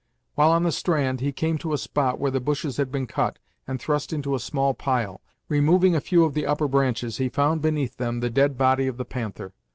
[0.33, 3.37] While on the strand, he came to a spot where the bushes had been cut,
[3.67, 5.21] and thrust into a small pile.
[5.47, 8.97] Removing a few of the upper branches, he found beneath them the dead body of
[8.97, 9.53] the Panther.